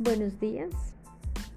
Buenos 0.00 0.38
días, 0.38 0.70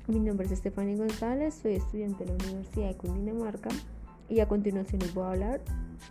mi 0.07 0.19
nombre 0.19 0.47
es 0.47 0.51
Estefania 0.51 0.97
González, 0.97 1.59
soy 1.61 1.73
estudiante 1.73 2.25
de 2.25 2.35
la 2.35 2.43
Universidad 2.43 2.87
de 2.87 2.97
Cundinamarca 2.97 3.69
y 4.29 4.39
a 4.39 4.47
continuación 4.47 4.99
les 5.01 5.13
voy 5.13 5.25
a 5.25 5.31
hablar 5.33 5.61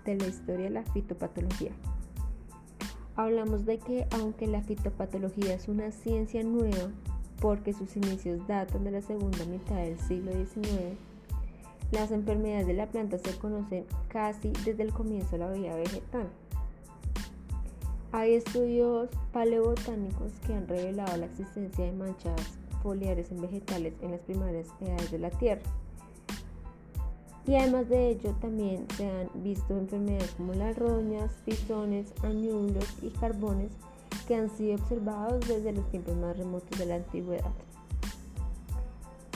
de 0.04 0.14
la 0.14 0.28
historia 0.28 0.66
de 0.66 0.70
la 0.70 0.84
fitopatología. 0.84 1.72
Hablamos 3.16 3.66
de 3.66 3.78
que 3.78 4.06
aunque 4.12 4.46
la 4.46 4.62
fitopatología 4.62 5.54
es 5.54 5.66
una 5.66 5.90
ciencia 5.90 6.44
nueva 6.44 6.92
porque 7.40 7.72
sus 7.72 7.96
inicios 7.96 8.46
datan 8.46 8.84
de 8.84 8.92
la 8.92 9.02
segunda 9.02 9.44
mitad 9.46 9.74
del 9.74 9.98
siglo 9.98 10.30
XIX, 10.30 10.96
las 11.90 12.12
enfermedades 12.12 12.68
de 12.68 12.74
la 12.74 12.86
planta 12.86 13.18
se 13.18 13.36
conocen 13.38 13.86
casi 14.06 14.52
desde 14.64 14.84
el 14.84 14.92
comienzo 14.92 15.32
de 15.32 15.38
la 15.38 15.50
vida 15.50 15.74
vegetal. 15.74 16.28
Hay 18.12 18.34
estudios 18.34 19.08
paleobotánicos 19.32 20.32
que 20.44 20.52
han 20.52 20.66
revelado 20.66 21.16
la 21.16 21.26
existencia 21.26 21.84
de 21.84 21.92
manchas 21.92 22.40
foliares 22.82 23.30
en 23.30 23.40
vegetales 23.40 23.94
en 24.02 24.10
las 24.10 24.20
primarias 24.22 24.66
edades 24.80 25.12
de 25.12 25.18
la 25.20 25.30
Tierra. 25.30 25.62
Y 27.46 27.54
además 27.54 27.88
de 27.88 28.10
ello 28.10 28.34
también 28.40 28.86
se 28.96 29.08
han 29.08 29.30
visto 29.44 29.78
enfermedades 29.78 30.32
como 30.32 30.54
las 30.54 30.76
roñas, 30.76 31.30
pisones, 31.44 32.12
añulos 32.24 32.84
y 33.00 33.10
carbones 33.10 33.70
que 34.26 34.34
han 34.34 34.50
sido 34.50 34.74
observados 34.74 35.46
desde 35.46 35.72
los 35.72 35.88
tiempos 35.90 36.16
más 36.16 36.36
remotos 36.36 36.76
de 36.78 36.86
la 36.86 36.96
antigüedad. 36.96 37.52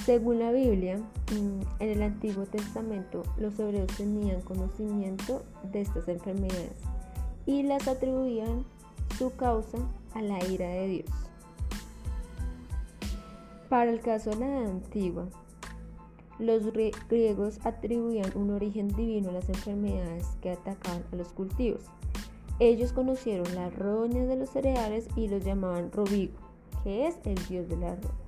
Según 0.05 0.41
la 0.41 0.51
Biblia, 0.51 0.99
mm, 0.99 1.81
en 1.81 1.89
el 1.89 2.03
Antiguo 2.03 2.45
Testamento 2.45 3.23
los 3.39 3.57
hebreos 3.59 3.87
tenían 3.97 4.41
conocimiento 4.43 5.45
de 5.73 5.81
estas 5.81 6.09
enfermedades 6.09 6.94
y 7.47 7.63
las 7.63 7.89
atribuían 7.89 8.65
su 9.19 9.35
causa 9.37 9.79
a 10.15 10.23
la 10.23 10.45
ira 10.47 10.69
de 10.69 10.89
Dios. 10.89 11.11
Para 13.69 13.91
el 13.91 14.01
caso 14.01 14.31
de 14.31 14.37
la 14.37 14.59
Antigua, 14.59 15.29
los 16.39 16.73
griegos 16.73 17.59
atribuían 17.65 18.31
un 18.35 18.51
origen 18.51 18.89
divino 18.89 19.31
a 19.31 19.35
las 19.35 19.49
enfermedades 19.49 20.27
que 20.41 20.51
atacaban 20.51 21.05
a 21.13 21.17
los 21.17 21.29
cultivos. 21.29 21.83
Ellos 22.61 22.93
conocieron 22.93 23.53
las 23.55 23.75
roñas 23.75 24.29
de 24.29 24.37
los 24.37 24.51
cereales 24.51 25.09
y 25.17 25.29
los 25.29 25.45
llamaban 25.45 25.91
Robigo, 25.93 26.35
que 26.83 27.07
es 27.07 27.17
el 27.25 27.35
dios 27.47 27.69
de 27.69 27.77
las 27.77 27.99
roñas. 27.99 28.25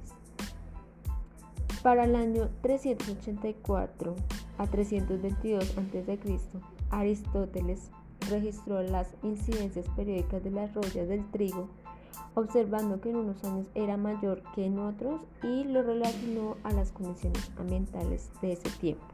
Para 1.82 2.04
el 2.04 2.16
año 2.16 2.48
384 2.62 4.16
a 4.58 4.66
322 4.66 5.78
a.C., 5.78 6.18
Aristóteles 6.90 7.90
registró 8.28 8.82
las 8.82 9.08
incidencias 9.22 9.86
periódicas 9.96 10.42
de 10.42 10.50
las 10.50 10.74
rollas 10.74 11.08
del 11.08 11.24
trigo, 11.30 11.68
observando 12.34 13.00
que 13.00 13.10
en 13.10 13.16
unos 13.16 13.42
años 13.44 13.66
era 13.74 13.96
mayor 13.96 14.42
que 14.54 14.66
en 14.66 14.78
otros 14.78 15.20
y 15.42 15.64
lo 15.64 15.82
relacionó 15.82 16.56
a 16.64 16.72
las 16.72 16.92
condiciones 16.92 17.50
ambientales 17.56 18.30
de 18.42 18.52
ese 18.52 18.70
tiempo. 18.78 19.04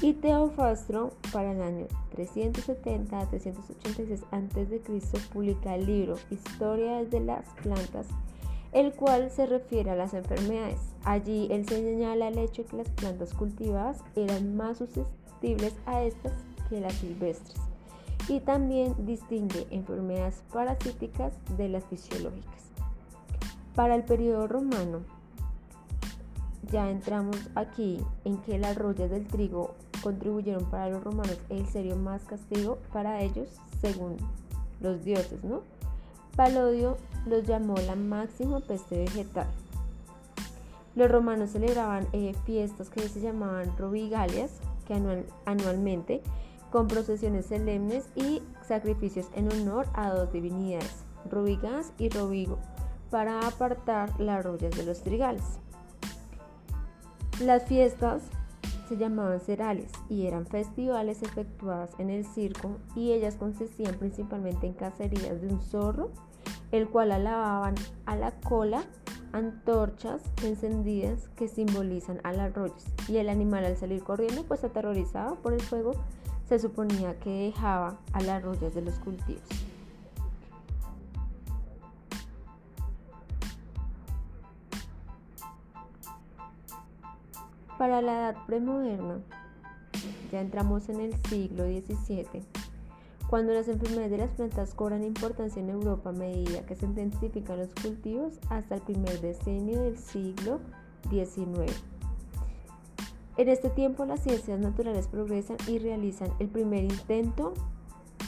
Y 0.00 0.14
Teofastro, 0.14 1.12
para 1.32 1.52
el 1.52 1.62
año 1.62 1.86
370 2.10 3.18
a 3.18 3.26
386 3.26 4.24
a.C., 4.32 4.80
publica 5.32 5.76
el 5.76 5.86
libro 5.86 6.16
Historia 6.30 7.04
de 7.04 7.20
las 7.20 7.46
plantas, 7.62 8.08
el 8.72 8.92
cual 8.92 9.30
se 9.30 9.46
refiere 9.46 9.92
a 9.92 9.96
las 9.96 10.12
enfermedades. 10.12 10.80
Allí 11.04 11.46
él 11.50 11.66
señala 11.68 12.28
el 12.28 12.38
hecho 12.38 12.66
que 12.66 12.76
las 12.78 12.90
plantas 12.90 13.32
cultivadas 13.34 14.02
eran 14.16 14.56
más 14.56 14.78
susceptibles 14.78 15.74
a 15.86 16.02
estas 16.02 16.32
que 16.68 16.80
las 16.80 16.94
silvestres 16.94 17.73
y 18.28 18.40
también 18.40 18.94
distingue 19.04 19.66
enfermedades 19.70 20.42
parasíticas 20.52 21.32
de 21.56 21.68
las 21.68 21.84
fisiológicas. 21.84 22.62
Para 23.74 23.94
el 23.94 24.04
periodo 24.04 24.46
romano, 24.46 25.00
ya 26.70 26.90
entramos 26.90 27.36
aquí 27.54 27.98
en 28.24 28.38
que 28.38 28.58
las 28.58 28.76
rollas 28.76 29.10
del 29.10 29.26
trigo 29.26 29.74
contribuyeron 30.02 30.64
para 30.66 30.88
los 30.88 31.02
romanos 31.02 31.38
el 31.48 31.66
serio 31.66 31.96
más 31.96 32.22
castigo 32.24 32.78
para 32.92 33.20
ellos 33.22 33.48
según 33.80 34.16
los 34.80 35.04
dioses, 35.04 35.42
¿no? 35.44 35.62
Palodio 36.36 36.96
los 37.26 37.44
llamó 37.44 37.74
la 37.86 37.94
máxima 37.94 38.60
peste 38.60 38.98
vegetal. 38.98 39.46
Los 40.94 41.10
romanos 41.10 41.50
celebraban 41.50 42.06
eh, 42.12 42.34
fiestas 42.44 42.90
que 42.90 43.08
se 43.08 43.20
llamaban 43.20 43.76
robigalias, 43.76 44.52
que 44.86 44.94
anualmente 45.46 46.22
con 46.74 46.88
procesiones 46.88 47.46
solemnes 47.46 48.08
y 48.16 48.42
sacrificios 48.66 49.28
en 49.36 49.46
honor 49.52 49.86
a 49.94 50.10
dos 50.10 50.32
divinidades, 50.32 51.04
Rubigas 51.30 51.92
y 51.98 52.08
Robigo, 52.08 52.58
para 53.12 53.38
apartar 53.46 54.18
las 54.18 54.44
rollas 54.44 54.76
de 54.76 54.82
los 54.82 55.00
trigales. 55.00 55.44
Las 57.40 57.62
fiestas 57.66 58.24
se 58.88 58.96
llamaban 58.96 59.38
cerales 59.38 59.92
y 60.08 60.26
eran 60.26 60.46
festivales 60.46 61.22
efectuadas 61.22 61.92
en 61.98 62.10
el 62.10 62.24
circo 62.24 62.78
y 62.96 63.12
ellas 63.12 63.36
consistían 63.36 63.94
principalmente 63.94 64.66
en 64.66 64.72
cacerías 64.72 65.40
de 65.40 65.46
un 65.46 65.62
zorro, 65.62 66.10
el 66.72 66.88
cual 66.88 67.12
alababan 67.12 67.76
a 68.04 68.16
la 68.16 68.32
cola 68.40 68.82
antorchas 69.30 70.22
encendidas 70.42 71.28
que 71.36 71.46
simbolizan 71.46 72.18
a 72.24 72.32
las 72.32 72.52
rollas 72.52 72.84
y 73.08 73.18
el 73.18 73.28
animal 73.28 73.64
al 73.64 73.76
salir 73.76 74.02
corriendo 74.02 74.42
pues 74.42 74.64
aterrorizado 74.64 75.36
por 75.36 75.52
el 75.52 75.60
fuego 75.60 75.92
se 76.48 76.58
suponía 76.58 77.18
que 77.20 77.30
dejaba 77.30 77.98
a 78.12 78.20
las 78.20 78.42
rollas 78.42 78.74
de 78.74 78.82
los 78.82 78.94
cultivos. 78.98 79.42
Para 87.78 88.00
la 88.00 88.12
edad 88.12 88.36
premoderna, 88.46 89.18
ya 90.30 90.40
entramos 90.40 90.88
en 90.88 91.00
el 91.00 91.14
siglo 91.26 91.64
XVII, 91.64 92.42
cuando 93.28 93.52
las 93.52 93.68
enfermedades 93.68 94.10
de 94.12 94.18
las 94.18 94.30
plantas 94.30 94.74
cobran 94.74 95.02
importancia 95.02 95.60
en 95.60 95.70
Europa 95.70 96.10
a 96.10 96.12
medida 96.12 96.64
que 96.66 96.76
se 96.76 96.86
intensifican 96.86 97.58
los 97.58 97.70
cultivos 97.82 98.38
hasta 98.48 98.76
el 98.76 98.82
primer 98.82 99.20
decenio 99.20 99.82
del 99.82 99.98
siglo 99.98 100.60
XIX. 101.10 101.93
En 103.36 103.48
este 103.48 103.68
tiempo 103.68 104.04
las 104.04 104.20
ciencias 104.20 104.60
naturales 104.60 105.08
progresan 105.08 105.56
y 105.66 105.78
realizan 105.78 106.30
el 106.38 106.48
primer 106.48 106.84
intento 106.84 107.54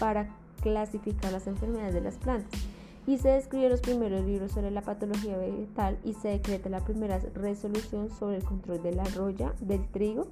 para 0.00 0.34
clasificar 0.62 1.32
las 1.32 1.46
enfermedades 1.46 1.94
de 1.94 2.00
las 2.00 2.16
plantas 2.16 2.60
y 3.06 3.18
se 3.18 3.28
describen 3.28 3.70
los 3.70 3.80
primeros 3.80 4.24
libros 4.24 4.52
sobre 4.52 4.70
la 4.70 4.82
patología 4.82 5.36
vegetal 5.36 5.96
y 6.02 6.14
se 6.14 6.28
decreta 6.28 6.68
la 6.68 6.84
primera 6.84 7.20
resolución 7.34 8.10
sobre 8.10 8.38
el 8.38 8.44
control 8.44 8.82
de 8.82 8.94
la 8.94 9.04
roya 9.04 9.54
del 9.60 9.86
trigo 9.88 10.26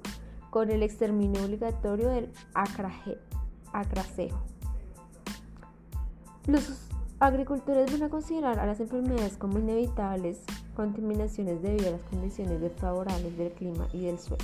con 0.49 0.69
el 0.69 0.83
exterminio 0.83 1.43
obligatorio 1.43 2.09
del 2.09 2.29
acracejo. 2.53 4.39
Los 6.47 6.89
agricultores 7.19 7.91
van 7.91 8.03
a 8.03 8.09
considerar 8.09 8.59
a 8.59 8.65
las 8.65 8.79
enfermedades 8.79 9.37
como 9.37 9.59
inevitables 9.59 10.41
contaminaciones 10.75 11.61
debido 11.61 11.87
a 11.87 11.91
las 11.91 12.03
condiciones 12.03 12.59
desfavorables 12.59 13.37
del 13.37 13.51
clima 13.53 13.87
y 13.93 14.01
del 14.01 14.19
suelo. 14.19 14.43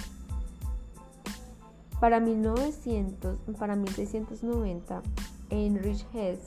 Para, 2.02 2.20
1900, 2.20 3.38
para 3.60 3.76
1690, 3.76 5.04
Heinrich 5.52 6.04
Hess 6.16 6.40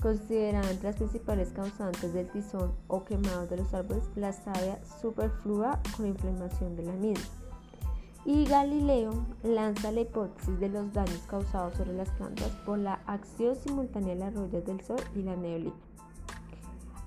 consideraba 0.00 0.70
entre 0.70 0.90
las 0.90 0.96
principales 0.96 1.48
causantes 1.48 2.14
del 2.14 2.30
tizón 2.30 2.70
o 2.86 3.04
quemado 3.04 3.48
de 3.48 3.56
los 3.56 3.74
árboles 3.74 4.04
la 4.14 4.32
savia 4.32 4.78
superflua 5.02 5.80
con 5.96 6.06
inflamación 6.06 6.76
de 6.76 6.84
la 6.84 6.92
misma. 6.92 7.26
Y 8.24 8.44
Galileo 8.44 9.26
lanza 9.42 9.90
la 9.90 10.02
hipótesis 10.02 10.60
de 10.60 10.68
los 10.68 10.92
daños 10.92 11.24
causados 11.26 11.74
sobre 11.74 11.94
las 11.94 12.10
plantas 12.10 12.52
por 12.64 12.78
la 12.78 13.00
acción 13.06 13.56
simultánea 13.56 14.14
de 14.14 14.20
las 14.20 14.34
rollas 14.34 14.64
del 14.66 14.80
sol 14.82 15.00
y 15.16 15.22
la 15.22 15.34
neblina. 15.34 15.74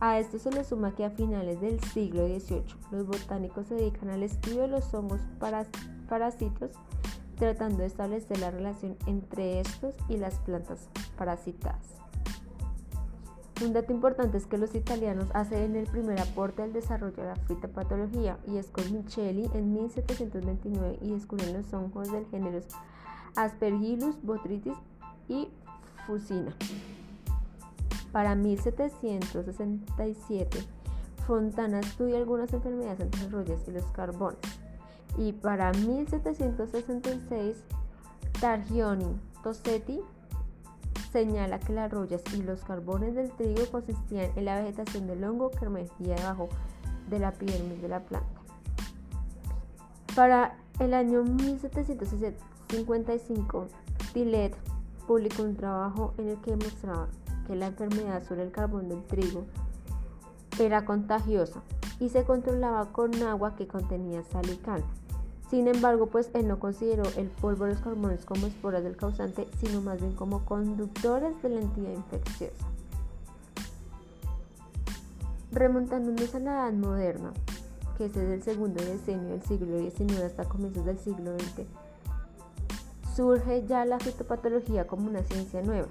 A 0.02 0.20
esto 0.20 0.38
se 0.38 0.52
le 0.52 0.66
suma 0.66 0.94
que 0.96 1.06
a 1.06 1.12
finales 1.12 1.62
del 1.62 1.80
siglo 1.80 2.28
XVIII 2.28 2.64
los 2.92 3.08
botánicos 3.08 3.68
se 3.68 3.76
dedican 3.76 4.10
al 4.10 4.24
estudio 4.24 4.64
de 4.64 4.68
los 4.68 4.94
hongos 4.94 5.22
parásitos 5.40 6.72
tratando 7.40 7.80
de 7.80 7.88
establecer 7.88 8.40
la 8.40 8.52
relación 8.52 8.96
entre 9.08 9.62
estos 9.62 9.96
y 10.10 10.18
las 10.18 10.36
plantas 10.40 10.90
parasitadas. 11.18 11.96
Un 13.64 13.74
dato 13.74 13.92
importante 13.92 14.38
es 14.38 14.46
que 14.46 14.58
los 14.58 14.74
italianos 14.76 15.30
hacen 15.34 15.76
el 15.76 15.88
primer 15.88 16.22
aporte 16.22 16.62
al 16.62 16.72
desarrollo 16.72 17.16
de 17.16 17.30
la 17.30 17.36
fitopatología 17.36 18.38
y 18.48 18.58
es 18.58 18.70
con 18.70 18.94
Micheli 18.94 19.50
en 19.54 19.74
1729 19.74 21.00
y 21.02 21.12
descubren 21.12 21.54
los 21.54 21.74
hongos 21.74 22.12
del 22.12 22.28
género 22.28 22.60
Aspergillus, 23.36 24.22
Botrytis 24.22 24.78
y 25.28 25.50
Fusina. 26.08 26.56
Para 28.12 28.36
1767, 28.36 30.60
Fontana 31.28 31.80
estudia 31.80 32.18
algunas 32.18 32.52
enfermedades 32.54 33.02
entre 33.02 33.30
rollos 33.30 33.62
y 33.68 33.72
los 33.72 33.86
carbones 33.92 34.59
y 35.18 35.34
para 35.34 35.74
1766 35.74 37.58
Targioni 38.40 39.20
Tossetti 39.44 40.00
señala 41.12 41.60
que 41.60 41.74
las 41.74 41.92
rollas 41.92 42.22
y 42.34 42.42
los 42.44 42.64
carbones 42.64 43.16
del 43.16 43.32
trigo 43.32 43.66
consistían 43.72 44.32
en 44.36 44.46
la 44.46 44.62
vegetación 44.62 45.08
del 45.08 45.24
hongo 45.24 45.50
que 45.52 45.66
emergía 45.66 46.16
debajo 46.16 46.50
de 47.10 47.20
la 47.20 47.30
epidermis 47.30 47.82
de 47.82 47.88
la 47.88 48.02
planta. 48.02 48.28
Para 50.16 50.58
el 50.80 50.94
año 50.94 51.24
1755, 51.24 53.68
Tillet 54.14 54.56
publicó 55.08 55.42
un 55.44 55.56
trabajo 55.56 56.14
en 56.18 56.28
el 56.30 56.42
que 56.42 56.52
demostraba 56.52 57.08
que 57.48 57.56
la 57.56 57.68
enfermedad 57.68 58.22
sobre 58.24 58.44
el 58.44 58.52
carbón 58.52 58.90
del 58.90 59.06
trigo 59.06 59.46
era 60.60 60.84
contagiosa 60.86 61.62
y 62.00 62.10
se 62.10 62.24
controlaba 62.24 62.92
con 62.92 63.14
agua 63.24 63.56
que 63.56 63.68
contenía 63.68 64.24
sal 64.24 64.50
y 64.50 64.58
cal. 64.58 64.84
Sin 65.50 65.68
embargo, 65.68 66.08
pues 66.08 66.30
él 66.34 66.48
no 66.48 66.60
consideró 66.60 67.04
el 67.18 67.28
polvo 67.28 67.66
de 67.66 67.74
los 67.74 67.82
carbones 67.82 68.24
como 68.24 68.46
esporas 68.46 68.84
del 68.84 68.96
causante, 68.96 69.48
sino 69.60 69.82
más 69.82 70.00
bien 70.00 70.14
como 70.14 70.46
conductores 70.46 71.42
de 71.42 71.50
la 71.50 71.62
entidad 71.62 71.92
infecciosa. 71.92 72.66
Remontándonos 75.52 76.36
a 76.36 76.40
la 76.40 76.52
edad 76.52 76.74
moderna, 76.74 77.34
que 77.98 78.06
es 78.06 78.14
desde 78.14 78.36
el 78.36 78.44
segundo 78.44 78.84
decenio 78.84 79.30
del 79.30 79.42
siglo 79.42 79.80
XIX 79.80 80.22
hasta 80.22 80.46
comienzos 80.46 80.86
del 80.86 81.00
siglo 81.00 81.34
XX, 81.40 81.68
surge 83.16 83.66
ya 83.66 83.84
la 83.86 84.00
fitopatología 84.00 84.86
como 84.86 85.10
una 85.10 85.24
ciencia 85.24 85.64
nueva 85.64 85.88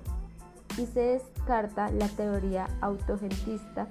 y 0.78 0.86
se 0.86 1.00
descarta 1.00 1.90
la 1.90 2.06
teoría 2.08 2.68
autogentista 2.80 3.88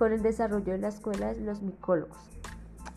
con 0.00 0.12
el 0.14 0.22
desarrollo 0.22 0.72
de 0.72 0.78
la 0.78 0.88
escuela 0.88 1.34
de 1.34 1.42
los 1.42 1.60
micólogos. 1.60 2.16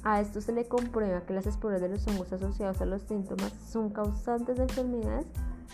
A 0.05 0.21
esto 0.21 0.39
se 0.39 0.53
le 0.53 0.69
comprueba 0.69 1.25
que 1.25 1.33
las 1.33 1.45
esporas 1.45 1.81
de 1.81 1.89
los 1.89 2.07
hongos 2.07 2.31
asociados 2.31 2.79
a 2.79 2.85
los 2.85 3.01
síntomas 3.01 3.51
son 3.69 3.89
causantes 3.89 4.55
de 4.55 4.63
enfermedades, 4.63 5.25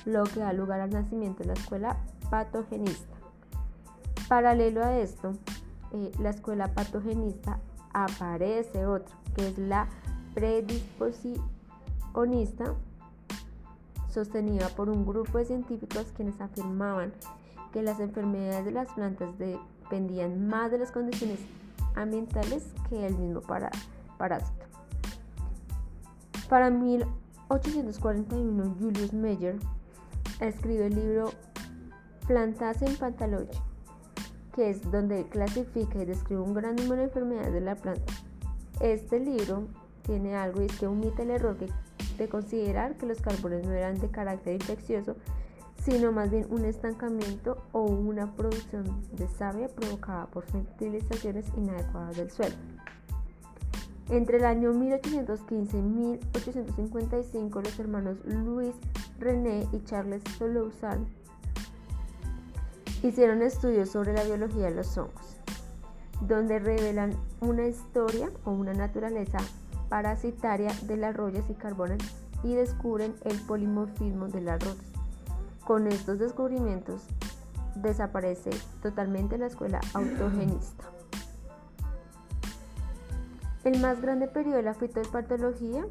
lo 0.07 0.23
que 0.23 0.39
da 0.39 0.53
lugar 0.53 0.79
al 0.79 0.89
nacimiento 0.89 1.43
de 1.43 1.49
la 1.49 1.53
escuela 1.53 1.97
patogenista. 2.31 3.15
Paralelo 4.27 4.83
a 4.83 4.97
esto, 4.97 5.33
eh, 5.93 6.11
la 6.19 6.31
escuela 6.31 6.73
patogenista 6.73 7.59
aparece 7.93 8.87
otra, 8.87 9.15
que 9.35 9.49
es 9.49 9.59
la 9.59 9.87
predisposicionista, 10.33 12.73
sostenida 14.07 14.67
por 14.69 14.89
un 14.89 15.05
grupo 15.05 15.37
de 15.37 15.45
científicos 15.45 16.07
quienes 16.15 16.41
afirmaban 16.41 17.13
que 17.71 17.81
las 17.81 18.00
enfermedades 18.00 18.66
de 18.66 18.71
las 18.71 18.92
plantas 18.94 19.30
dependían 19.38 20.48
más 20.48 20.71
de 20.71 20.80
las 20.80 20.92
condiciones 20.92 21.39
ambientales 21.95 22.66
que 22.89 23.06
el 23.06 23.18
mismo 23.18 23.42
parásito. 24.18 24.66
Para 26.50 26.69
1841, 26.69 28.75
Julius 28.80 29.13
Meyer 29.13 29.57
escribió 30.39 30.86
el 30.86 30.95
libro 30.95 31.31
Plantas 32.27 32.81
en 32.81 32.95
Pathology, 32.95 33.57
que 34.56 34.69
es 34.69 34.89
donde 34.92 35.27
clasifica 35.27 36.00
y 36.00 36.06
describe 36.06 36.42
un 36.42 36.54
gran 36.54 36.75
número 36.75 36.98
de 36.98 37.04
enfermedades 37.04 37.54
de 37.54 37.62
la 37.62 37.75
planta. 37.75 38.13
Este 38.80 39.19
libro 39.19 39.68
tiene 40.04 40.36
algo 40.36 40.62
y 40.62 40.65
es 40.65 40.80
que 40.80 40.88
omite 40.88 41.24
el 41.24 41.31
error 41.31 41.57
de 42.18 42.30
considerar 42.30 42.95
que 42.95 43.06
los 43.06 43.22
carbones 43.22 43.65
no 43.65 43.74
eran 43.74 44.00
de 44.00 44.10
carácter 44.10 44.54
infeccioso, 44.54 45.15
sino 45.89 46.12
más 46.12 46.30
bien 46.30 46.45
un 46.51 46.65
estancamiento 46.65 47.63
o 47.71 47.81
una 47.81 48.31
producción 48.36 48.86
de 49.13 49.27
savia 49.27 49.68
provocada 49.69 50.27
por 50.27 50.45
fertilizaciones 50.45 51.45
inadecuadas 51.57 52.15
del 52.15 52.30
suelo. 52.30 52.56
Entre 54.09 54.38
el 54.38 54.45
año 54.45 54.71
1815 54.71 55.77
y 55.77 55.81
1855, 55.81 57.62
los 57.62 57.80
hermanos 57.80 58.18
Louis 58.25 58.75
René 59.19 59.68
y 59.71 59.83
Charles 59.83 60.21
Solouzan 60.38 61.07
hicieron 63.01 63.41
estudios 63.41 63.89
sobre 63.89 64.13
la 64.13 64.24
biología 64.24 64.65
de 64.65 64.75
los 64.75 64.95
hongos, 64.97 65.38
donde 66.21 66.59
revelan 66.59 67.15
una 67.41 67.65
historia 67.68 68.30
o 68.45 68.51
una 68.51 68.74
naturaleza 68.74 69.39
parasitaria 69.89 70.71
de 70.83 70.97
las 70.97 71.15
rollas 71.15 71.50
y 71.50 71.53
carbones 71.56 72.00
y 72.44 72.53
descubren 72.53 73.15
el 73.25 73.39
polimorfismo 73.41 74.27
de 74.27 74.41
las 74.41 74.63
rotas. 74.63 74.88
Con 75.69 75.86
estos 75.86 76.18
descubrimientos 76.18 77.04
desaparece 77.75 78.50
totalmente 78.81 79.38
la 79.38 79.45
escuela 79.45 79.80
autogenista. 79.94 80.86
El 83.63 83.80
más 83.80 84.01
grande 84.01 84.27
periodo 84.27 84.56
de 84.56 84.63
la 84.63 84.74
fitopatología 84.74 85.86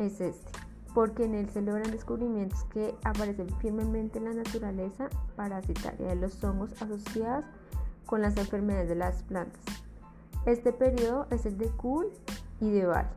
es 0.00 0.20
este, 0.20 0.50
porque 0.92 1.26
en 1.26 1.36
él 1.36 1.48
se 1.50 1.62
logran 1.62 1.92
descubrimientos 1.92 2.64
que 2.64 2.96
aparecen 3.04 3.48
firmemente 3.60 4.18
en 4.18 4.24
la 4.24 4.34
naturaleza 4.34 5.08
parasitaria 5.36 6.08
de 6.08 6.16
los 6.16 6.42
hongos 6.42 6.72
asociados 6.82 7.44
con 8.06 8.22
las 8.22 8.36
enfermedades 8.38 8.88
de 8.88 8.96
las 8.96 9.22
plantas. 9.22 9.62
Este 10.46 10.72
periodo 10.72 11.28
es 11.30 11.46
el 11.46 11.58
de 11.58 11.68
Kuhn 11.68 12.06
y 12.60 12.72
de 12.72 12.86
Bari. 12.86 13.08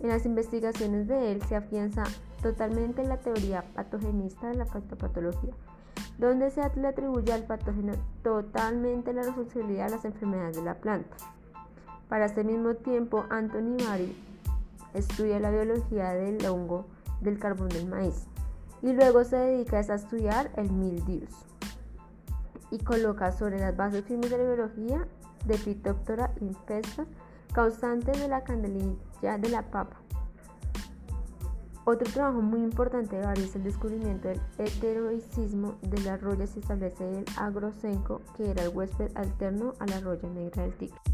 En 0.00 0.10
las 0.10 0.26
investigaciones 0.26 1.08
de 1.08 1.32
él 1.32 1.40
se 1.48 1.56
afianza 1.56 2.04
totalmente 2.44 3.02
la 3.02 3.16
teoría 3.16 3.64
patogenista 3.74 4.48
de 4.48 4.56
la 4.56 4.66
fitopatología, 4.66 5.54
donde 6.18 6.50
se 6.50 6.60
le 6.76 6.88
atribuye 6.88 7.32
al 7.32 7.44
patógeno 7.44 7.94
totalmente 8.22 9.14
la 9.14 9.22
responsabilidad 9.22 9.86
de 9.86 9.92
las 9.92 10.04
enfermedades 10.04 10.56
de 10.56 10.62
la 10.62 10.74
planta. 10.74 11.16
Para 12.06 12.26
este 12.26 12.44
mismo 12.44 12.74
tiempo, 12.74 13.24
Anthony 13.30 13.82
Mari 13.82 14.14
estudia 14.92 15.40
la 15.40 15.50
biología 15.50 16.10
del 16.10 16.44
hongo 16.44 16.84
del 17.22 17.38
carbón 17.38 17.70
del 17.70 17.88
maíz 17.88 18.26
y 18.82 18.92
luego 18.92 19.24
se 19.24 19.36
dedica 19.36 19.78
a 19.78 19.94
estudiar 19.94 20.50
el 20.56 20.70
mildius 20.70 21.46
y 22.70 22.78
coloca 22.78 23.32
sobre 23.32 23.58
las 23.58 23.74
bases 23.74 24.04
firmes 24.04 24.30
de 24.30 24.36
la 24.36 24.44
biología 24.44 25.08
de 25.46 25.56
Phytophthora 25.56 26.34
infestas 26.42 27.06
causantes 27.54 28.20
de 28.20 28.28
la 28.28 28.44
candelilla 28.44 29.38
de 29.38 29.48
la 29.48 29.62
papa. 29.62 29.96
Otro 31.86 32.10
trabajo 32.10 32.40
muy 32.40 32.62
importante 32.62 33.16
de 33.16 33.26
Bari 33.26 33.42
es 33.42 33.54
el 33.56 33.62
descubrimiento 33.62 34.28
del 34.28 34.40
heteroicismo 34.56 35.76
de 35.82 36.00
las 36.00 36.18
rollas 36.18 36.56
y 36.56 36.60
establece 36.60 37.18
el 37.18 37.24
agrosenco, 37.36 38.22
que 38.36 38.50
era 38.50 38.62
el 38.62 38.70
huésped 38.70 39.14
alterno 39.14 39.74
a 39.80 39.86
la 39.86 40.00
roya 40.00 40.28
negra 40.30 40.62
del 40.62 40.74
tigre. 40.76 41.13